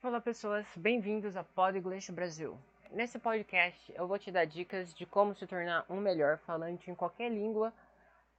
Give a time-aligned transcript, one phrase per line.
[0.00, 2.56] Fala pessoas, bem-vindos a Podglish Brasil.
[2.92, 6.94] Nesse podcast eu vou te dar dicas de como se tornar um melhor falante em
[6.94, 7.72] qualquer língua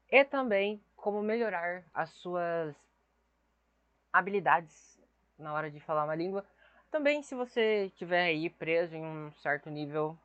[0.10, 2.74] e também como melhorar as suas
[4.14, 4.98] habilidades
[5.38, 6.46] na hora de falar uma língua.
[6.90, 10.18] Também se você estiver aí preso em um certo nível,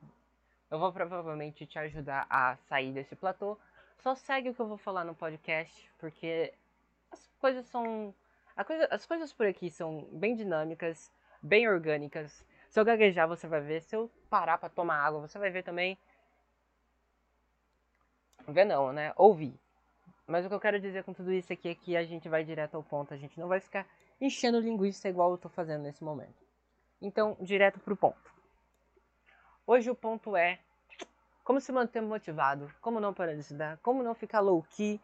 [0.71, 3.59] eu vou provavelmente te ajudar a sair desse platô.
[3.99, 6.55] Só segue o que eu vou falar no podcast, porque
[7.11, 8.15] as coisas são
[8.63, 11.11] Coisa, as coisas por aqui são bem dinâmicas,
[11.45, 12.45] bem orgânicas.
[12.71, 13.83] Se eu gaguejar, você vai ver.
[13.83, 15.97] Se eu parar para tomar água, você vai ver também.
[18.49, 19.13] Ver não, né?
[19.17, 19.55] Ouvir.
[20.27, 22.43] Mas o que eu quero dizer com tudo isso aqui é que a gente vai
[22.43, 23.13] direto ao ponto.
[23.13, 23.87] A gente não vai ficar
[24.21, 26.35] enchendo linguiça igual eu tô fazendo nesse momento.
[27.01, 28.33] Então, direto pro ponto.
[29.67, 30.59] Hoje o ponto é
[31.43, 34.99] como se manter motivado, como não parar de estudar, como não ficar low-key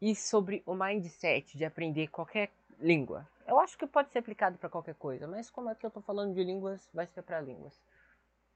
[0.00, 3.26] e sobre o mindset de aprender qualquer língua.
[3.46, 6.02] Eu acho que pode ser aplicado para qualquer coisa, mas como é que eu estou
[6.02, 7.80] falando de línguas, vai ser para línguas.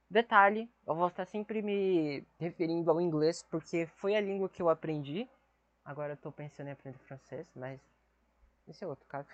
[0.09, 4.69] Detalhe, eu vou estar sempre me referindo ao inglês porque foi a língua que eu
[4.69, 5.29] aprendi.
[5.85, 7.81] Agora eu estou pensando em aprender francês, mas
[8.69, 9.29] esse é outro caso.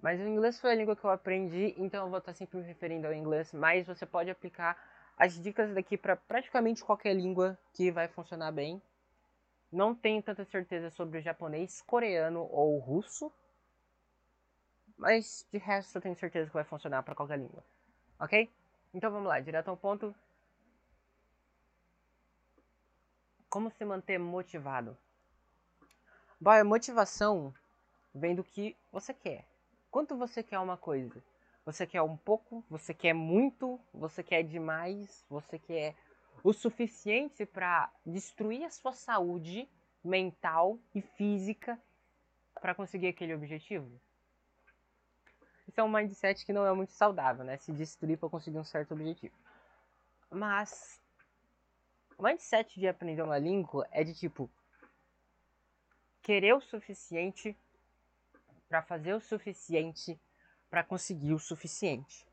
[0.00, 2.64] Mas o inglês foi a língua que eu aprendi, então eu vou estar sempre me
[2.64, 4.76] referindo ao inglês, mas você pode aplicar
[5.16, 8.82] as dicas daqui para praticamente qualquer língua que vai funcionar bem.
[9.70, 13.32] Não tenho tanta certeza sobre o japonês, coreano ou russo.
[15.02, 17.64] Mas de resto eu tenho certeza que vai funcionar para qualquer língua.
[18.20, 18.48] Ok?
[18.94, 20.14] Então vamos lá, direto ao ponto.
[23.50, 24.96] Como se manter motivado?
[26.40, 27.52] Bom, a motivação
[28.14, 29.44] vem do que você quer.
[29.90, 31.20] Quanto você quer uma coisa?
[31.66, 32.64] Você quer um pouco?
[32.70, 33.80] Você quer muito?
[33.92, 35.26] Você quer demais?
[35.28, 35.96] Você quer
[36.44, 39.68] o suficiente para destruir a sua saúde
[40.04, 41.76] mental e física
[42.60, 44.00] para conseguir aquele objetivo.
[45.72, 47.56] Isso é um mindset que não é muito saudável, né?
[47.56, 49.34] Se destruir para conseguir um certo objetivo.
[50.30, 51.00] Mas
[52.18, 54.50] o mindset de aprender uma língua é de tipo
[56.20, 57.56] querer o suficiente
[58.68, 60.20] para fazer o suficiente
[60.68, 62.28] para conseguir o suficiente.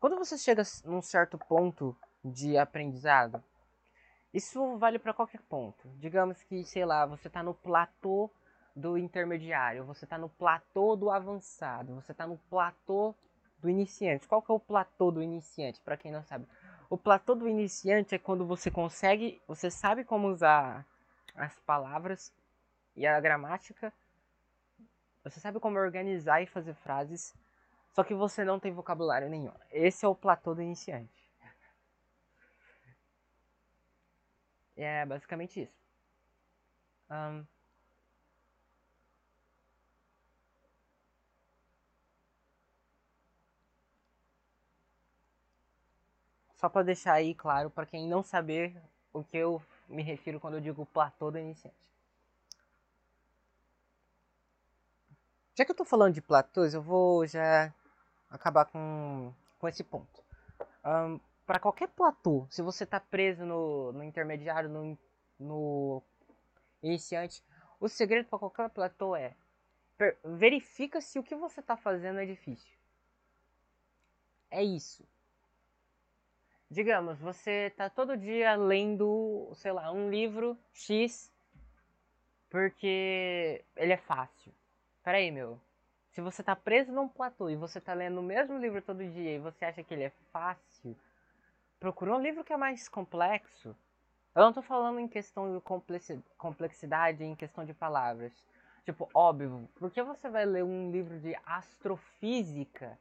[0.00, 3.40] Quando você chega num certo ponto de aprendizado,
[4.34, 5.88] isso vale para qualquer ponto.
[6.00, 8.28] Digamos que, sei lá, você está no platô
[8.74, 13.14] do intermediário, você está no platô do avançado, você está no platô
[13.58, 14.26] do iniciante.
[14.26, 16.46] Qual que é o platô do iniciante, para quem não sabe?
[16.88, 20.86] O platô do iniciante é quando você consegue, você sabe como usar
[21.34, 22.32] as palavras
[22.96, 23.92] e a gramática,
[25.22, 27.34] você sabe como organizar e fazer frases,
[27.92, 29.52] só que você não tem vocabulário nenhum.
[29.70, 31.30] Esse é o platô do iniciante.
[34.76, 35.82] É basicamente isso.
[37.10, 37.46] Um,
[46.62, 48.80] só para deixar aí claro para quem não saber
[49.12, 51.76] o que eu me refiro quando eu digo platô do iniciante.
[55.56, 57.74] Já que eu estou falando de platôs, eu vou já
[58.30, 60.22] acabar com, com esse ponto.
[60.84, 64.96] Um, para qualquer platô, se você está preso no, no intermediário, no,
[65.40, 66.00] no
[66.80, 67.42] iniciante,
[67.80, 69.34] o segredo para qualquer platô é
[70.24, 72.72] verifica se o que você está fazendo é difícil.
[74.48, 75.04] É isso.
[76.72, 81.30] Digamos, você está todo dia lendo, sei lá, um livro X
[82.48, 84.50] porque ele é fácil.
[85.04, 85.60] Peraí, meu.
[86.12, 89.34] Se você tá preso num platô e você tá lendo o mesmo livro todo dia
[89.34, 90.96] e você acha que ele é fácil,
[91.78, 93.76] procura um livro que é mais complexo.
[94.34, 95.62] Eu não tô falando em questão de
[96.38, 98.32] complexidade, em questão de palavras.
[98.86, 102.98] Tipo, óbvio, por que você vai ler um livro de astrofísica?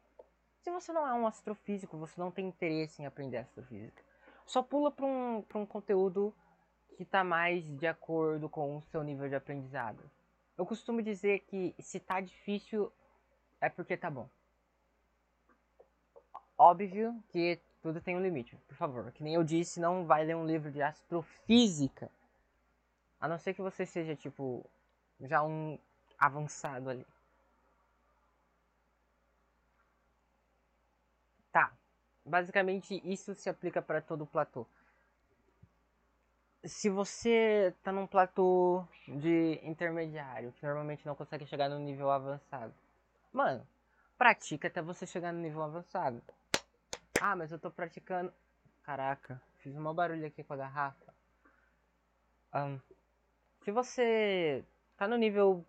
[0.62, 4.04] Se você não é um astrofísico, você não tem interesse em aprender astrofísica.
[4.46, 6.34] Só pula para um, um conteúdo
[6.96, 10.04] que está mais de acordo com o seu nível de aprendizado.
[10.56, 12.92] Eu costumo dizer que se tá difícil,
[13.60, 14.30] é porque tá bom.
[16.58, 19.12] Óbvio que tudo tem um limite, por favor.
[19.12, 22.12] Que nem eu disse, não vai ler um livro de astrofísica.
[23.20, 24.64] A não ser que você seja, tipo,
[25.20, 25.80] já um
[26.20, 27.06] avançado ali.
[31.52, 31.72] Tá.
[32.26, 34.66] Basicamente, isso se aplica para todo o platô.
[36.64, 42.74] Se você tá num platô de intermediário, que normalmente não consegue chegar no nível avançado,
[43.32, 43.66] Mano,
[44.18, 46.22] pratica até você chegar no nível avançado.
[47.22, 48.34] Ah, mas eu tô praticando.
[48.84, 51.14] Caraca, fiz um barulho aqui com a garrafa.
[52.54, 52.78] Um,
[53.64, 54.66] se você
[54.98, 55.66] tá no nível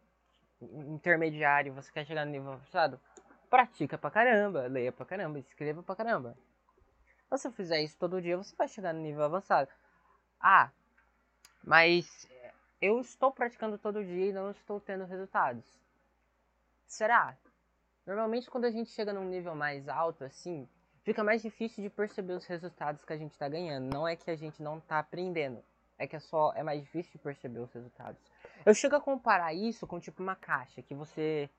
[0.61, 3.01] intermediário, você quer chegar no nível avançado,
[3.53, 6.35] pratica pra caramba, leia pra caramba, escreva pra caramba.
[7.19, 9.69] Se você fizer isso todo dia, você vai chegar no nível avançado.
[10.41, 10.71] Ah,
[11.63, 12.27] mas
[12.81, 15.67] eu estou praticando todo dia e não estou tendo resultados.
[16.87, 17.37] Será?
[18.07, 20.67] Normalmente quando a gente chega num nível mais alto assim,
[21.03, 23.93] fica mais difícil de perceber os resultados que a gente está ganhando.
[23.93, 25.63] Não é que a gente não está aprendendo,
[25.99, 28.23] é que é só é mais difícil de perceber os resultados.
[28.65, 31.51] Eu chego a comparar isso com tipo uma caixa que você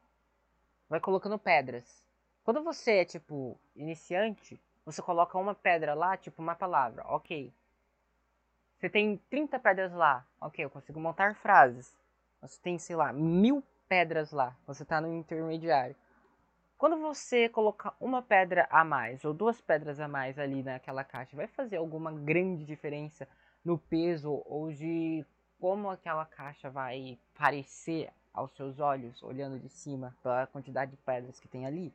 [0.89, 2.03] vai colocando pedras.
[2.43, 7.53] Quando você é tipo iniciante, você coloca uma pedra lá, tipo uma palavra, ok.
[8.77, 11.97] Você tem 30 pedras lá, ok, eu consigo montar frases.
[12.41, 15.95] Você tem, sei lá, mil pedras lá, você está no intermediário.
[16.77, 21.33] Quando você colocar uma pedra a mais ou duas pedras a mais ali naquela caixa,
[21.33, 23.25] vai fazer alguma grande diferença
[23.63, 25.25] no peso ou de
[25.61, 31.39] como aquela caixa vai parecer aos seus olhos, olhando de cima, pela quantidade de pedras
[31.39, 31.93] que tem ali?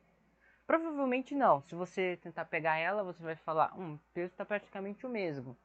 [0.65, 1.61] Provavelmente não.
[1.63, 5.57] Se você tentar pegar ela, você vai falar, hum, o peso está praticamente o mesmo.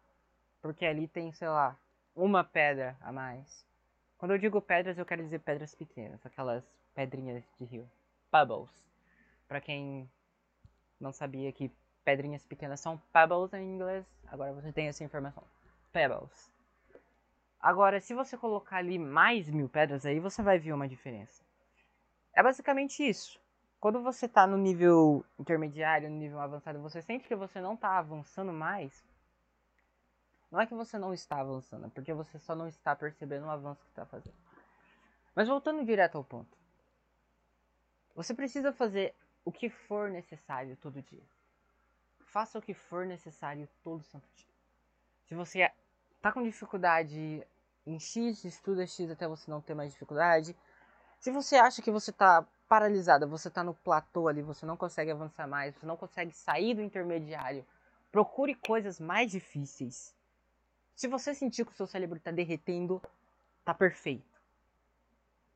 [0.63, 1.77] Porque ali tem, sei lá,
[2.17, 3.65] uma pedra a mais.
[4.17, 7.91] Quando eu digo pedras, eu quero dizer pedras pequenas, aquelas pedrinhas de rio.
[8.31, 8.71] Pebbles.
[9.47, 10.11] Para quem
[10.99, 11.71] não sabia que
[12.05, 15.45] pedrinhas pequenas são pebbles em inglês, agora você tem essa informação.
[15.93, 16.54] Pebbles.
[17.65, 21.43] Agora, se você colocar ali mais mil pedras aí, você vai ver uma diferença.
[22.35, 23.41] É basicamente isso.
[23.81, 27.97] Quando você está no nível intermediário, no nível avançado, você sente que você não está
[27.97, 29.03] avançando mais.
[30.51, 33.51] Não é que você não está avançando, é porque você só não está percebendo o
[33.51, 34.37] avanço que está fazendo.
[35.35, 36.55] Mas voltando direto ao ponto.
[38.15, 41.25] Você precisa fazer o que for necessário todo dia.
[42.27, 44.53] Faça o que for necessário todo santo dia.
[45.25, 45.73] Se você
[46.21, 47.43] tá com dificuldade
[47.87, 50.57] em X, estuda X até você não ter mais dificuldade.
[51.19, 55.11] Se você acha que você tá paralisada, você tá no platô ali, você não consegue
[55.11, 57.65] avançar mais, você não consegue sair do intermediário,
[58.11, 60.15] procure coisas mais difíceis.
[60.95, 63.03] Se você sentir que o seu cérebro está derretendo,
[63.65, 64.41] tá perfeito.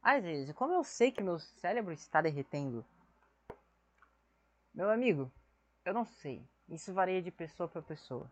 [0.02, 2.84] Às vezes, como eu sei que meu cérebro está derretendo?
[4.74, 5.30] Meu amigo,
[5.84, 6.42] eu não sei.
[6.68, 8.30] Isso varia de pessoa para pessoa.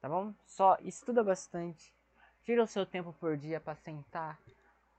[0.00, 0.34] Tá bom?
[0.44, 1.95] Só estuda bastante.
[2.46, 4.40] Tira o seu tempo por dia para sentar,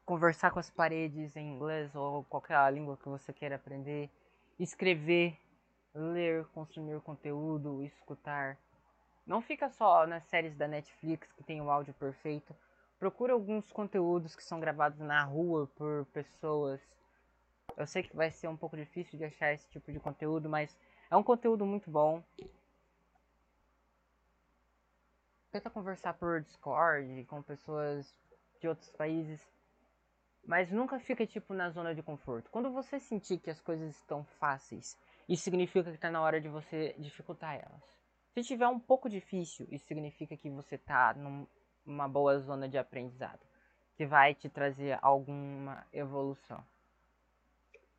[0.05, 4.09] conversar com as paredes em inglês ou qualquer língua que você queira aprender,
[4.59, 5.35] escrever,
[5.95, 8.57] ler, consumir conteúdo, escutar.
[9.25, 12.53] Não fica só nas séries da Netflix que tem o áudio perfeito.
[12.99, 16.81] Procura alguns conteúdos que são gravados na rua por pessoas
[17.77, 20.75] eu sei que vai ser um pouco difícil de achar esse tipo de conteúdo, mas
[21.11, 22.23] é um conteúdo muito bom.
[25.51, 28.13] Tenta conversar por Discord com pessoas
[28.59, 29.41] de outros países,
[30.45, 32.49] mas nunca fica tipo na zona de conforto.
[32.49, 34.97] Quando você sentir que as coisas estão fáceis,
[35.27, 37.81] isso significa que está na hora de você dificultar elas.
[38.33, 41.15] Se tiver um pouco difícil, isso significa que você está
[41.85, 43.39] numa boa zona de aprendizado,
[43.95, 46.63] que vai te trazer alguma evolução.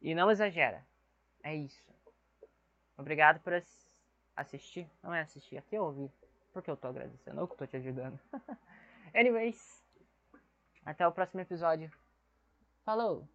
[0.01, 0.87] E não exagera.
[1.43, 1.93] É isso.
[2.97, 3.53] Obrigado por
[4.37, 4.89] assistir.
[5.03, 6.11] Não é assistir, é ouvir.
[6.59, 8.19] Porque eu tô agradecendo, eu que tô te ajudando.
[9.15, 9.81] Anyways,
[10.85, 11.89] até o próximo episódio.
[12.85, 13.29] Falou!